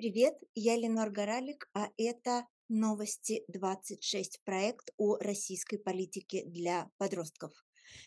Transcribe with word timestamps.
Привет, 0.00 0.32
я 0.54 0.76
Ленор 0.76 1.10
Горалик, 1.10 1.68
а 1.74 1.90
это 1.98 2.46
новости 2.70 3.44
26, 3.48 4.40
проект 4.46 4.88
о 4.96 5.18
российской 5.18 5.76
политике 5.76 6.42
для 6.46 6.90
подростков. 6.96 7.52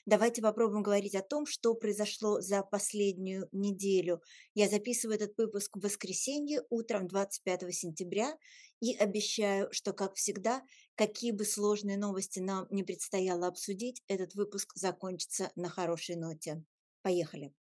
Давайте 0.07 0.41
попробуем 0.41 0.81
говорить 0.81 1.13
о 1.13 1.21
том, 1.21 1.45
что 1.45 1.75
произошло 1.75 2.41
за 2.41 2.63
последнюю 2.63 3.47
неделю. 3.51 4.23
Я 4.55 4.69
записываю 4.69 5.17
этот 5.17 5.37
выпуск 5.37 5.77
в 5.77 5.81
воскресенье 5.81 6.63
утром 6.71 7.07
25 7.07 7.71
сентября 7.71 8.35
и 8.79 8.95
обещаю, 8.95 9.67
что, 9.71 9.93
как 9.93 10.15
всегда, 10.15 10.63
какие 10.95 11.29
бы 11.29 11.45
сложные 11.45 11.99
новости 11.99 12.39
нам 12.39 12.65
не 12.71 12.81
предстояло 12.81 13.45
обсудить, 13.45 14.01
этот 14.07 14.33
выпуск 14.33 14.71
закончится 14.73 15.51
на 15.55 15.69
хорошей 15.69 16.15
ноте. 16.15 16.63
Поехали. 17.03 17.53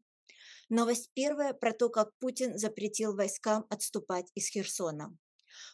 Новость 0.74 1.10
первая 1.12 1.52
про 1.52 1.74
то, 1.74 1.90
как 1.90 2.18
Путин 2.18 2.56
запретил 2.56 3.14
войскам 3.14 3.66
отступать 3.68 4.30
из 4.34 4.48
Херсона. 4.48 5.14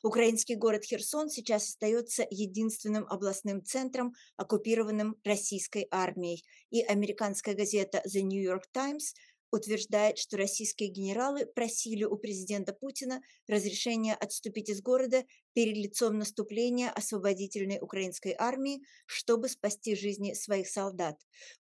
Украинский 0.03 0.57
город 0.57 0.83
Херсон 0.83 1.31
сейчас 1.31 1.69
остается 1.69 2.27
единственным 2.29 3.07
областным 3.07 3.65
центром, 3.65 4.13
оккупированным 4.37 5.15
российской 5.23 5.87
армией, 5.93 6.43
и 6.71 6.83
американская 6.83 7.55
газета 7.55 8.03
The 8.13 8.23
New 8.23 8.43
York 8.43 8.65
Times 8.73 9.15
утверждает, 9.53 10.19
что 10.19 10.37
российские 10.37 10.89
генералы 10.89 11.47
просили 11.47 12.03
у 12.03 12.17
президента 12.17 12.73
Путина 12.73 13.23
разрешения 13.47 14.17
отступить 14.17 14.69
из 14.69 14.83
города 14.83 15.23
перед 15.59 15.77
лицом 15.77 16.19
наступления 16.19 16.89
освободительной 16.89 17.81
украинской 17.81 18.33
армии, 18.39 18.81
чтобы 19.07 19.49
спасти 19.49 19.97
жизни 19.97 20.33
своих 20.33 20.69
солдат. 20.69 21.17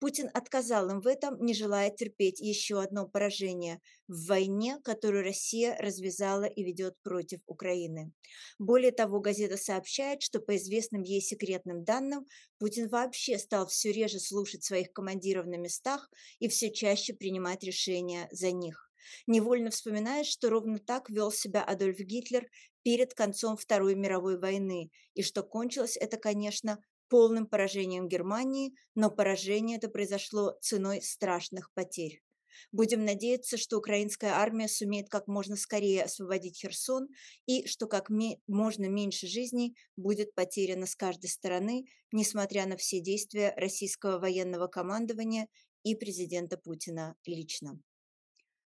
Путин 0.00 0.30
отказал 0.32 0.88
им 0.88 1.02
в 1.02 1.06
этом, 1.06 1.38
не 1.44 1.52
желая 1.52 1.90
терпеть 1.90 2.40
еще 2.40 2.80
одно 2.80 3.06
поражение 3.06 3.82
в 4.08 4.28
войне, 4.28 4.78
которую 4.82 5.24
Россия 5.24 5.76
развязала 5.78 6.44
и 6.44 6.64
ведет 6.64 6.94
против 7.02 7.40
Украины. 7.46 8.12
Более 8.58 8.92
того, 8.92 9.20
газета 9.20 9.58
сообщает, 9.58 10.22
что 10.22 10.40
по 10.40 10.56
известным 10.56 11.02
ей 11.02 11.20
секретным 11.20 11.84
данным 11.84 12.26
Путин 12.58 12.88
вообще 12.88 13.36
стал 13.36 13.66
все 13.66 13.92
реже 13.92 14.20
слушать 14.20 14.64
своих 14.64 14.90
командиров 14.94 15.44
на 15.44 15.56
местах 15.56 16.08
и 16.38 16.48
все 16.48 16.72
чаще 16.72 17.12
принимать 17.12 17.62
решения 17.62 18.26
за 18.32 18.52
них. 18.52 18.91
Невольно 19.26 19.70
вспоминаешь, 19.70 20.26
что 20.26 20.50
ровно 20.50 20.78
так 20.78 21.10
вел 21.10 21.32
себя 21.32 21.62
Адольф 21.62 21.98
Гитлер 21.98 22.48
перед 22.82 23.14
концом 23.14 23.56
Второй 23.56 23.94
мировой 23.94 24.38
войны, 24.38 24.90
и 25.14 25.22
что 25.22 25.42
кончилось 25.42 25.96
это, 25.96 26.16
конечно, 26.16 26.78
полным 27.08 27.46
поражением 27.46 28.08
Германии, 28.08 28.74
но 28.94 29.10
поражение 29.10 29.76
это 29.76 29.88
произошло 29.88 30.56
ценой 30.60 31.02
страшных 31.02 31.70
потерь. 31.74 32.22
Будем 32.70 33.04
надеяться, 33.04 33.56
что 33.56 33.78
украинская 33.78 34.32
армия 34.32 34.68
сумеет 34.68 35.08
как 35.08 35.26
можно 35.26 35.56
скорее 35.56 36.04
освободить 36.04 36.60
Херсон 36.60 37.08
и 37.46 37.66
что 37.66 37.86
как 37.86 38.08
можно 38.46 38.88
меньше 38.88 39.26
жизней 39.26 39.76
будет 39.96 40.34
потеряно 40.34 40.86
с 40.86 40.96
каждой 40.96 41.28
стороны, 41.28 41.84
несмотря 42.12 42.66
на 42.66 42.76
все 42.76 43.00
действия 43.00 43.54
российского 43.56 44.18
военного 44.18 44.66
командования 44.68 45.48
и 45.82 45.94
президента 45.94 46.56
Путина 46.56 47.14
лично. 47.26 47.78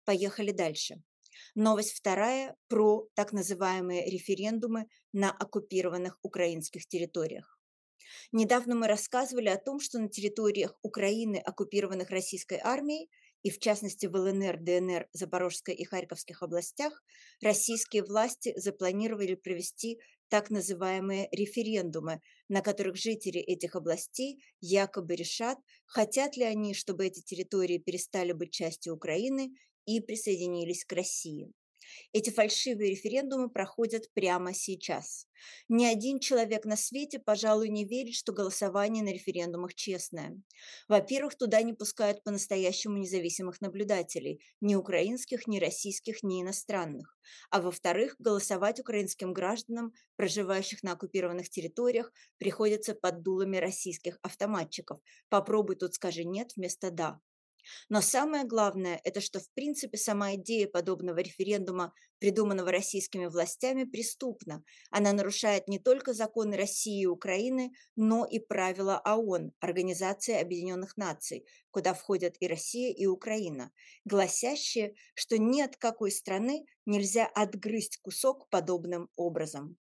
Поехали 0.10 0.50
дальше. 0.52 1.04
Новость 1.54 1.92
вторая 1.92 2.56
про 2.68 3.08
так 3.14 3.32
называемые 3.32 4.10
референдумы 4.10 4.88
на 5.14 5.30
оккупированных 5.30 6.18
украинских 6.24 6.88
территориях. 6.88 7.60
Недавно 8.32 8.74
мы 8.74 8.88
рассказывали 8.88 9.50
о 9.50 9.58
том, 9.60 9.80
что 9.80 10.00
на 10.00 10.10
территориях 10.10 10.74
Украины, 10.82 11.36
оккупированных 11.36 12.10
российской 12.10 12.58
армией, 12.58 13.12
и 13.44 13.52
в 13.52 13.60
частности 13.60 14.08
в 14.08 14.16
ЛНР, 14.16 14.58
ДНР, 14.60 15.10
Запорожской 15.14 15.76
и 15.76 15.86
Харьковских 15.86 16.42
областях, 16.42 17.04
российские 17.40 18.04
власти 18.04 18.54
запланировали 18.58 19.36
провести 19.36 20.00
так 20.28 20.50
называемые 20.50 21.30
референдумы, 21.32 22.22
на 22.48 22.62
которых 22.62 22.96
жители 22.96 23.40
этих 23.40 23.76
областей 23.76 24.44
якобы 24.60 25.16
решат, 25.16 25.60
хотят 25.86 26.36
ли 26.36 26.44
они, 26.44 26.74
чтобы 26.74 27.06
эти 27.06 27.22
территории 27.22 27.78
перестали 27.78 28.32
быть 28.32 28.52
частью 28.52 28.96
Украины 28.96 29.52
и 29.98 30.02
присоединились 30.02 30.86
к 30.86 30.94
России. 30.94 31.52
Эти 32.12 32.30
фальшивые 32.30 32.92
референдумы 32.92 33.50
проходят 33.50 34.12
прямо 34.14 34.54
сейчас. 34.54 35.28
Ни 35.70 35.86
один 35.86 36.20
человек 36.20 36.66
на 36.66 36.76
свете, 36.76 37.20
пожалуй, 37.20 37.70
не 37.70 37.86
верит, 37.86 38.16
что 38.16 38.34
голосование 38.34 39.04
на 39.04 39.10
референдумах 39.10 39.74
честное. 39.74 40.40
Во-первых, 40.88 41.36
туда 41.36 41.62
не 41.62 41.74
пускают 41.74 42.24
по-настоящему 42.24 42.98
независимых 42.98 43.62
наблюдателей, 43.62 44.42
ни 44.62 44.76
украинских, 44.76 45.48
ни 45.48 45.60
российских, 45.60 46.24
ни 46.24 46.42
иностранных. 46.42 47.18
А 47.52 47.62
во-вторых, 47.62 48.16
голосовать 48.20 48.80
украинским 48.80 49.34
гражданам, 49.34 49.94
проживающих 50.16 50.84
на 50.84 50.94
оккупированных 50.94 51.50
территориях, 51.50 52.12
приходится 52.38 52.96
под 52.96 53.22
дулами 53.24 53.58
российских 53.58 54.20
автоматчиков. 54.22 55.00
Попробуй 55.30 55.76
тут 55.76 55.94
скажи 55.94 56.24
«нет» 56.24 56.52
вместо 56.56 56.92
«да». 56.92 57.20
Но 57.90 58.02
самое 58.02 58.46
главное– 58.46 59.00
это 59.04 59.22
что, 59.22 59.40
в 59.40 59.50
принципе, 59.54 59.98
сама 59.98 60.36
идея 60.36 60.68
подобного 60.68 61.20
референдума, 61.20 61.94
придуманного 62.20 62.72
российскими 62.72 63.26
властями, 63.26 63.86
преступна. 63.86 64.64
Она 64.92 65.14
нарушает 65.14 65.68
не 65.68 65.80
только 65.80 66.14
законы 66.14 66.58
России 66.58 67.02
и 67.02 67.06
Украины, 67.06 67.72
но 67.96 68.26
и 68.26 68.40
правила 68.40 69.02
ООН, 69.06 69.54
Организации 69.60 70.36
Объединенных 70.36 70.98
Наций, 70.98 71.46
куда 71.72 71.94
входят 71.94 72.36
и 72.40 72.48
Россия, 72.48 72.94
и 72.94 73.06
Украина, 73.06 73.72
гласящие, 74.06 74.96
что 75.14 75.38
ни 75.38 75.62
от 75.62 75.78
какой 75.78 76.12
страны 76.12 76.66
нельзя 76.86 77.26
отгрызть 77.28 77.98
кусок 78.02 78.50
подобным 78.50 79.10
образом. 79.16 79.78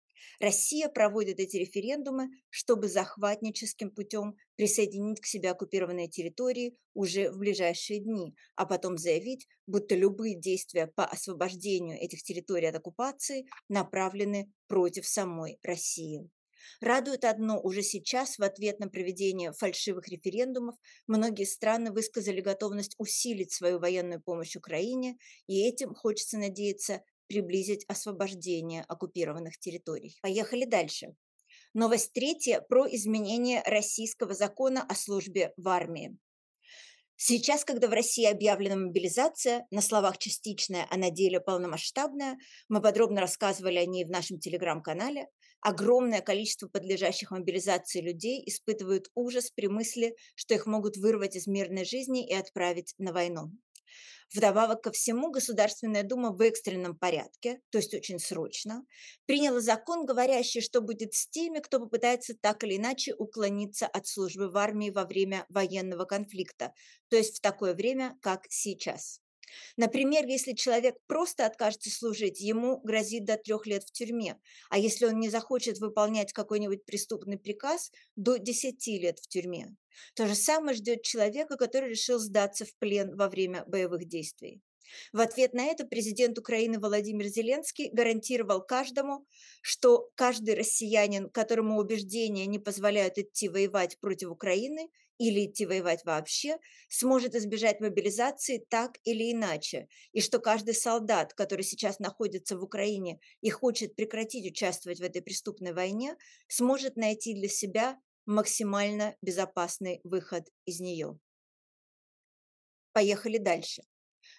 Россия 0.40 0.88
проводит 0.88 1.40
эти 1.40 1.56
референдумы, 1.56 2.28
чтобы 2.50 2.88
захватническим 2.88 3.90
путем 3.90 4.36
присоединить 4.56 5.20
к 5.20 5.26
себе 5.26 5.50
оккупированные 5.50 6.08
территории 6.08 6.76
уже 6.94 7.30
в 7.30 7.38
ближайшие 7.38 8.00
дни, 8.00 8.34
а 8.56 8.66
потом 8.66 8.98
заявить, 8.98 9.46
будто 9.66 9.94
любые 9.94 10.38
действия 10.38 10.86
по 10.86 11.04
освобождению 11.04 11.98
этих 11.98 12.22
территорий 12.22 12.66
от 12.66 12.76
оккупации 12.76 13.46
направлены 13.68 14.52
против 14.66 15.06
самой 15.06 15.58
России. 15.62 16.28
Радует 16.80 17.24
одно, 17.24 17.60
уже 17.60 17.82
сейчас 17.82 18.38
в 18.38 18.42
ответ 18.42 18.80
на 18.80 18.88
проведение 18.88 19.52
фальшивых 19.52 20.08
референдумов 20.08 20.76
многие 21.06 21.44
страны 21.44 21.92
высказали 21.92 22.40
готовность 22.40 22.94
усилить 22.98 23.52
свою 23.52 23.78
военную 23.78 24.22
помощь 24.22 24.56
Украине, 24.56 25.16
и 25.46 25.66
этим, 25.66 25.94
хочется 25.94 26.38
надеяться, 26.38 27.02
приблизить 27.32 27.86
освобождение 27.88 28.84
оккупированных 28.88 29.58
территорий. 29.58 30.18
Поехали 30.20 30.66
дальше. 30.66 31.14
Новость 31.72 32.12
третья 32.12 32.60
про 32.60 32.86
изменение 32.86 33.62
российского 33.64 34.34
закона 34.34 34.84
о 34.86 34.94
службе 34.94 35.54
в 35.56 35.66
армии. 35.68 36.18
Сейчас, 37.16 37.64
когда 37.64 37.88
в 37.88 37.92
России 37.92 38.26
объявлена 38.26 38.76
мобилизация, 38.76 39.66
на 39.70 39.80
словах 39.80 40.18
частичная, 40.18 40.86
а 40.90 40.98
на 40.98 41.10
деле 41.10 41.40
полномасштабная, 41.40 42.36
мы 42.68 42.82
подробно 42.82 43.22
рассказывали 43.22 43.78
о 43.78 43.86
ней 43.86 44.04
в 44.04 44.10
нашем 44.10 44.38
телеграм-канале, 44.38 45.28
огромное 45.62 46.20
количество 46.20 46.68
подлежащих 46.68 47.30
мобилизации 47.30 48.02
людей 48.02 48.42
испытывают 48.46 49.06
ужас 49.14 49.50
при 49.52 49.68
мысли, 49.68 50.14
что 50.34 50.52
их 50.52 50.66
могут 50.66 50.98
вырвать 50.98 51.36
из 51.36 51.46
мирной 51.46 51.86
жизни 51.86 52.28
и 52.28 52.34
отправить 52.34 52.92
на 52.98 53.14
войну. 53.14 53.52
Вдобавок 54.34 54.82
ко 54.82 54.90
всему, 54.92 55.30
Государственная 55.30 56.02
Дума 56.02 56.30
в 56.32 56.40
экстренном 56.42 56.96
порядке, 56.96 57.60
то 57.70 57.78
есть 57.78 57.94
очень 57.94 58.18
срочно, 58.18 58.84
приняла 59.26 59.60
закон, 59.60 60.06
говорящий, 60.06 60.60
что 60.60 60.80
будет 60.80 61.14
с 61.14 61.28
теми, 61.28 61.60
кто 61.60 61.80
попытается 61.80 62.34
так 62.40 62.64
или 62.64 62.76
иначе 62.76 63.14
уклониться 63.14 63.86
от 63.86 64.06
службы 64.06 64.50
в 64.50 64.56
армии 64.56 64.90
во 64.90 65.04
время 65.04 65.46
военного 65.48 66.04
конфликта, 66.04 66.74
то 67.08 67.16
есть 67.16 67.38
в 67.38 67.40
такое 67.40 67.74
время, 67.74 68.18
как 68.20 68.46
сейчас. 68.50 69.21
Например, 69.76 70.26
если 70.26 70.52
человек 70.52 70.96
просто 71.06 71.46
откажется 71.46 71.90
служить, 71.90 72.40
ему 72.40 72.80
грозит 72.82 73.24
до 73.24 73.36
трех 73.36 73.66
лет 73.66 73.84
в 73.84 73.92
тюрьме, 73.92 74.38
а 74.70 74.78
если 74.78 75.06
он 75.06 75.18
не 75.18 75.28
захочет 75.28 75.78
выполнять 75.78 76.32
какой-нибудь 76.32 76.84
преступный 76.84 77.38
приказ, 77.38 77.90
до 78.16 78.38
десяти 78.38 78.98
лет 78.98 79.18
в 79.18 79.28
тюрьме. 79.28 79.68
То 80.14 80.26
же 80.26 80.34
самое 80.34 80.76
ждет 80.76 81.02
человека, 81.02 81.56
который 81.56 81.90
решил 81.90 82.18
сдаться 82.18 82.64
в 82.64 82.74
плен 82.78 83.14
во 83.16 83.28
время 83.28 83.64
боевых 83.66 84.06
действий. 84.06 84.60
В 85.12 85.20
ответ 85.20 85.54
на 85.54 85.66
это 85.66 85.86
президент 85.86 86.38
Украины 86.38 86.78
Владимир 86.78 87.26
Зеленский 87.26 87.90
гарантировал 87.92 88.62
каждому, 88.62 89.26
что 89.62 90.10
каждый 90.14 90.54
россиянин, 90.54 91.30
которому 91.30 91.78
убеждения 91.78 92.46
не 92.46 92.58
позволяют 92.58 93.18
идти 93.18 93.48
воевать 93.48 93.98
против 94.00 94.30
Украины 94.30 94.90
или 95.22 95.46
идти 95.46 95.66
воевать 95.66 96.04
вообще, 96.04 96.58
сможет 96.88 97.36
избежать 97.36 97.80
мобилизации 97.80 98.66
так 98.68 98.98
или 99.04 99.32
иначе, 99.32 99.86
и 100.12 100.20
что 100.20 100.40
каждый 100.40 100.74
солдат, 100.74 101.32
который 101.32 101.62
сейчас 101.62 102.00
находится 102.00 102.58
в 102.58 102.62
Украине 102.62 103.20
и 103.40 103.48
хочет 103.48 103.94
прекратить 103.94 104.50
участвовать 104.50 104.98
в 104.98 105.04
этой 105.04 105.22
преступной 105.22 105.74
войне, 105.74 106.16
сможет 106.48 106.96
найти 106.96 107.34
для 107.34 107.48
себя 107.48 108.00
максимально 108.26 109.16
безопасный 109.22 110.00
выход 110.02 110.48
из 110.64 110.80
нее. 110.80 111.18
Поехали 112.92 113.38
дальше. 113.38 113.82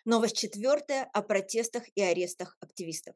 Новость 0.04 0.38
четвертая 0.38 1.06
о 1.14 1.22
протестах 1.22 1.84
и 1.96 2.02
арестах 2.02 2.58
активистов. 2.60 3.16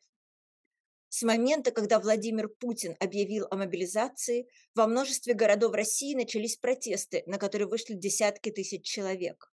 С 1.18 1.24
момента, 1.24 1.72
когда 1.72 2.00
Владимир 2.00 2.48
Путин 2.48 2.96
объявил 3.00 3.48
о 3.50 3.56
мобилизации, 3.56 4.48
во 4.76 4.86
множестве 4.86 5.34
городов 5.34 5.74
России 5.74 6.14
начались 6.14 6.58
протесты, 6.58 7.24
на 7.26 7.40
которые 7.40 7.68
вышли 7.68 7.96
десятки 7.96 8.52
тысяч 8.52 8.86
человек. 8.86 9.52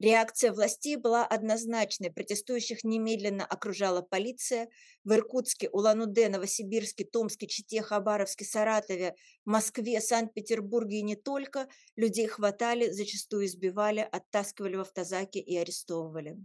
Реакция 0.00 0.50
властей 0.50 0.96
была 0.96 1.24
однозначной, 1.24 2.10
протестующих 2.10 2.82
немедленно 2.82 3.44
окружала 3.46 4.02
полиция. 4.02 4.68
В 5.04 5.12
Иркутске, 5.12 5.68
Улан-Удэ, 5.70 6.30
Новосибирске, 6.30 7.04
Томске, 7.04 7.46
Чите, 7.46 7.80
Хабаровске, 7.80 8.44
Саратове, 8.44 9.14
Москве, 9.44 10.00
Санкт-Петербурге 10.00 10.96
и 10.96 11.02
не 11.02 11.14
только 11.14 11.68
людей 11.94 12.26
хватали, 12.26 12.90
зачастую 12.90 13.46
избивали, 13.46 14.00
оттаскивали 14.00 14.74
в 14.74 14.80
автозаки 14.80 15.38
и 15.38 15.56
арестовывали. 15.56 16.38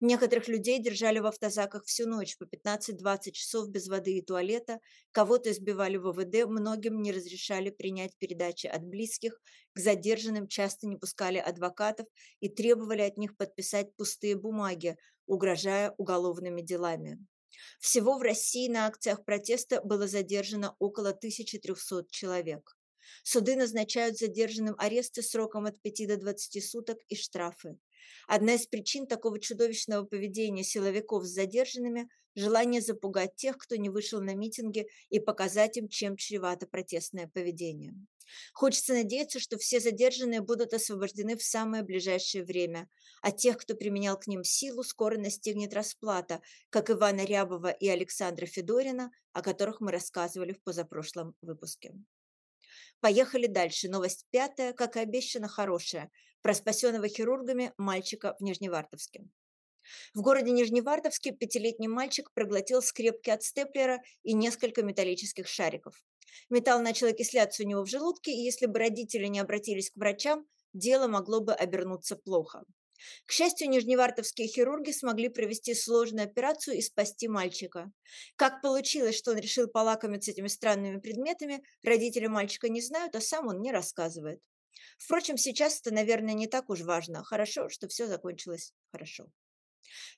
Некоторых 0.00 0.48
людей 0.48 0.78
держали 0.78 1.18
в 1.18 1.26
автозаках 1.26 1.84
всю 1.84 2.08
ночь 2.08 2.38
по 2.38 2.44
15-20 2.44 3.32
часов 3.32 3.68
без 3.68 3.86
воды 3.86 4.16
и 4.16 4.22
туалета, 4.22 4.80
кого-то 5.12 5.50
избивали 5.50 5.98
в 5.98 6.10
ВВД, 6.10 6.48
многим 6.48 7.02
не 7.02 7.12
разрешали 7.12 7.68
принять 7.68 8.16
передачи 8.16 8.66
от 8.66 8.82
близких, 8.82 9.38
к 9.74 9.78
задержанным 9.78 10.48
часто 10.48 10.86
не 10.86 10.96
пускали 10.96 11.36
адвокатов 11.36 12.06
и 12.40 12.48
требовали 12.48 13.02
от 13.02 13.18
них 13.18 13.36
подписать 13.36 13.94
пустые 13.96 14.36
бумаги, 14.36 14.96
угрожая 15.26 15.94
уголовными 15.98 16.62
делами. 16.62 17.18
Всего 17.78 18.16
в 18.16 18.22
России 18.22 18.68
на 18.68 18.86
акциях 18.86 19.22
протеста 19.24 19.82
было 19.82 20.08
задержано 20.08 20.76
около 20.78 21.10
1300 21.10 22.06
человек. 22.10 22.74
Суды 23.22 23.54
назначают 23.54 24.16
задержанным 24.16 24.76
аресты 24.78 25.22
сроком 25.22 25.66
от 25.66 25.80
5 25.82 26.08
до 26.08 26.16
20 26.16 26.64
суток 26.64 26.98
и 27.08 27.16
штрафы. 27.16 27.76
Одна 28.26 28.54
из 28.54 28.66
причин 28.66 29.06
такого 29.06 29.38
чудовищного 29.38 30.04
поведения 30.04 30.64
силовиков 30.64 31.24
с 31.24 31.30
задержанными– 31.30 32.08
желание 32.34 32.80
запугать 32.80 33.34
тех, 33.36 33.58
кто 33.58 33.76
не 33.76 33.90
вышел 33.90 34.20
на 34.20 34.34
митинги, 34.34 34.86
и 35.08 35.18
показать 35.18 35.76
им, 35.76 35.88
чем 35.88 36.16
чревато 36.16 36.66
протестное 36.66 37.26
поведение. 37.28 37.94
Хочется 38.52 38.94
надеяться, 38.94 39.40
что 39.40 39.58
все 39.58 39.80
задержанные 39.80 40.40
будут 40.40 40.72
освобождены 40.72 41.36
в 41.36 41.42
самое 41.42 41.82
ближайшее 41.82 42.44
время, 42.44 42.88
а 43.22 43.32
тех, 43.32 43.58
кто 43.58 43.74
применял 43.74 44.18
к 44.18 44.26
ним 44.28 44.44
силу, 44.44 44.82
скоро 44.84 45.18
настигнет 45.18 45.74
расплата, 45.74 46.40
как 46.70 46.90
Ивана 46.90 47.24
Рябова 47.24 47.70
и 47.70 47.88
Александра 47.88 48.46
Федорина, 48.46 49.10
о 49.32 49.42
которых 49.42 49.80
мы 49.80 49.90
рассказывали 49.90 50.52
в 50.52 50.62
позапрошлом 50.62 51.34
выпуске. 51.40 51.94
Поехали 53.00 53.46
дальше. 53.46 53.88
Новость 53.88 54.26
пятая, 54.30 54.72
как 54.74 54.96
и 54.96 55.00
обещано, 55.00 55.48
хорошая. 55.48 56.10
Про 56.42 56.54
спасенного 56.54 57.08
хирургами 57.08 57.72
мальчика 57.76 58.36
в 58.38 58.42
Нижневартовске. 58.42 59.24
В 60.14 60.22
городе 60.22 60.52
Нижневартовске 60.52 61.32
пятилетний 61.32 61.88
мальчик 61.88 62.30
проглотил 62.32 62.80
скрепки 62.82 63.30
от 63.30 63.42
степлера 63.42 64.02
и 64.22 64.32
несколько 64.32 64.82
металлических 64.82 65.46
шариков. 65.46 66.02
Металл 66.48 66.80
начал 66.80 67.08
окисляться 67.08 67.62
у 67.62 67.66
него 67.66 67.82
в 67.82 67.88
желудке, 67.88 68.32
и 68.32 68.42
если 68.42 68.66
бы 68.66 68.78
родители 68.78 69.26
не 69.26 69.40
обратились 69.40 69.90
к 69.90 69.96
врачам, 69.96 70.46
дело 70.72 71.08
могло 71.08 71.40
бы 71.40 71.52
обернуться 71.52 72.16
плохо. 72.16 72.64
К 73.26 73.32
счастью, 73.32 73.70
нижневартовские 73.70 74.48
хирурги 74.48 74.92
смогли 74.92 75.28
провести 75.28 75.74
сложную 75.74 76.26
операцию 76.26 76.76
и 76.76 76.82
спасти 76.82 77.28
мальчика. 77.28 77.90
Как 78.36 78.60
получилось, 78.62 79.16
что 79.16 79.32
он 79.32 79.38
решил 79.38 79.68
полакомиться 79.68 80.30
этими 80.30 80.48
странными 80.48 81.00
предметами, 81.00 81.62
родители 81.82 82.26
мальчика 82.26 82.68
не 82.68 82.82
знают, 82.82 83.16
а 83.16 83.20
сам 83.20 83.48
он 83.48 83.60
не 83.60 83.72
рассказывает. 83.72 84.40
Впрочем, 85.00 85.38
сейчас 85.38 85.80
это, 85.80 85.94
наверное, 85.94 86.34
не 86.34 86.46
так 86.46 86.68
уж 86.68 86.82
важно. 86.82 87.24
Хорошо, 87.24 87.70
что 87.70 87.88
все 87.88 88.06
закончилось 88.06 88.74
хорошо. 88.92 89.32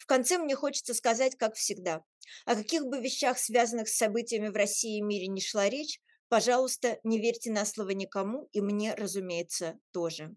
В 0.01 0.07
конце 0.07 0.39
мне 0.39 0.57
хочется 0.57 0.93
сказать, 0.93 1.37
как 1.37 1.55
всегда, 1.55 2.05
о 2.47 2.57
каких 2.57 2.85
бы 2.87 3.01
вещах, 3.01 3.39
связанных 3.39 3.89
с 3.89 3.97
событиями 3.97 4.49
в 4.49 4.57
России 4.57 4.99
и 4.99 5.03
мире, 5.03 5.29
не 5.29 5.41
шла 5.41 5.71
речь, 5.71 6.01
пожалуйста, 6.29 6.99
не 7.05 7.21
верьте 7.21 7.53
на 7.53 7.65
слово 7.65 7.91
никому, 7.91 8.49
и 8.53 8.61
мне, 8.61 8.95
разумеется, 8.95 9.79
тоже. 9.93 10.35